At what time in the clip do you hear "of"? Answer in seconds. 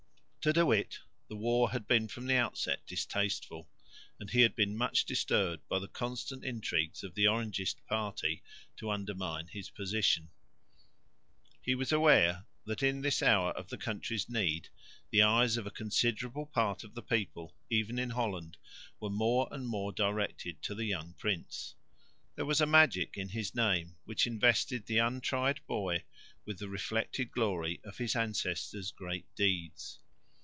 7.03-7.13, 13.51-13.69, 15.57-15.67, 16.83-16.95, 27.83-27.99